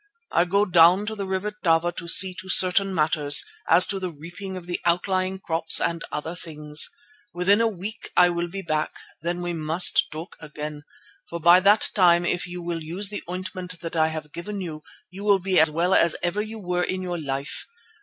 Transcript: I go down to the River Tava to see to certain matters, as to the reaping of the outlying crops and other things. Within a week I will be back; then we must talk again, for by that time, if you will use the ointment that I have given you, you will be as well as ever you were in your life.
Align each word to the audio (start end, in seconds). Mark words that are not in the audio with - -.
I 0.31 0.45
go 0.45 0.65
down 0.65 1.05
to 1.05 1.15
the 1.15 1.27
River 1.27 1.51
Tava 1.63 1.91
to 1.91 2.07
see 2.07 2.33
to 2.41 2.49
certain 2.49 2.91
matters, 2.91 3.43
as 3.69 3.85
to 3.85 3.99
the 3.99 4.09
reaping 4.11 4.57
of 4.57 4.65
the 4.65 4.79
outlying 4.83 5.37
crops 5.37 5.79
and 5.79 6.03
other 6.11 6.33
things. 6.35 6.89
Within 7.35 7.61
a 7.61 7.67
week 7.67 8.09
I 8.17 8.29
will 8.29 8.47
be 8.47 8.63
back; 8.63 8.95
then 9.21 9.41
we 9.43 9.53
must 9.53 10.09
talk 10.09 10.37
again, 10.39 10.85
for 11.29 11.39
by 11.39 11.59
that 11.59 11.91
time, 11.93 12.25
if 12.25 12.47
you 12.47 12.63
will 12.63 12.81
use 12.81 13.09
the 13.09 13.21
ointment 13.29 13.79
that 13.81 13.95
I 13.95 14.07
have 14.07 14.33
given 14.33 14.59
you, 14.59 14.81
you 15.11 15.23
will 15.23 15.37
be 15.37 15.59
as 15.59 15.69
well 15.69 15.93
as 15.93 16.15
ever 16.23 16.41
you 16.41 16.57
were 16.57 16.81
in 16.81 17.03
your 17.03 17.19
life. 17.19 17.67